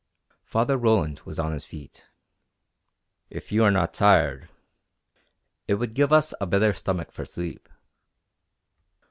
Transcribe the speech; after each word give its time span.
Father 0.43 0.77
Roland 0.77 1.19
was 1.25 1.37
on 1.37 1.51
his 1.51 1.63
feet. 1.63 2.09
"If 3.29 3.51
you 3.51 3.63
are 3.63 3.69
not 3.69 3.93
tired. 3.93 4.49
It 5.67 5.75
would 5.75 5.93
give 5.93 6.11
us 6.11 6.33
a 6.41 6.47
better 6.47 6.73
stomach 6.73 7.11
for 7.11 7.23
sleep." 7.23 7.69